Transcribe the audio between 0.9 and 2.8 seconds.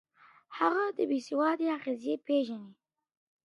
د بې سوادۍ اغېزې پېژندلې.